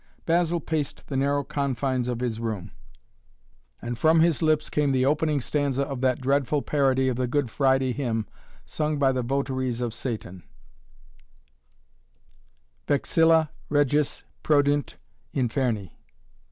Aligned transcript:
Basil 0.25 0.59
paced 0.59 1.05
the 1.09 1.15
narrow 1.15 1.43
confines 1.43 2.07
of 2.07 2.17
the 2.17 2.39
room, 2.41 2.71
and 3.83 3.99
from 3.99 4.19
his 4.19 4.41
lips 4.41 4.67
came 4.67 4.91
the 4.91 5.05
opening 5.05 5.39
stanza 5.39 5.83
of 5.83 6.01
that 6.01 6.19
dreadful 6.19 6.63
parody 6.63 7.07
of 7.07 7.17
the 7.17 7.27
Good 7.27 7.51
Friday 7.51 7.93
hymn 7.93 8.25
sung 8.65 8.97
by 8.97 9.11
the 9.11 9.21
votaries 9.21 9.79
of 9.79 9.93
Satan: 9.93 10.41
"Vexilla 12.87 13.51
Regis 13.69 14.23
Prodeunt 14.41 14.95
Inferni." 15.35 15.91